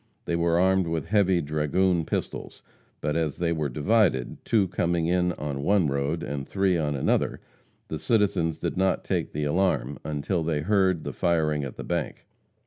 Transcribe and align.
They 0.25 0.35
were 0.35 0.57
armed 0.59 0.87
with 0.87 1.05
heavy 1.05 1.41
dragoon 1.41 2.05
pistols, 2.05 2.63
but 3.01 3.15
as 3.15 3.37
they 3.37 3.51
were 3.51 3.69
divided, 3.69 4.43
two 4.43 4.67
coming 4.69 5.05
in 5.05 5.31
on 5.33 5.61
one 5.61 5.89
road 5.89 6.23
and 6.23 6.47
three 6.47 6.75
on 6.75 6.95
another, 6.95 7.39
the 7.87 7.99
citizens 7.99 8.57
did 8.57 8.75
not 8.77 9.03
take 9.03 9.31
the 9.31 9.43
alarm 9.43 9.99
until 10.03 10.41
they 10.41 10.61
heard, 10.61 11.03
the 11.03 11.13
firing 11.13 11.63
at 11.63 11.75
the 11.77 11.83
bank. 11.83 12.25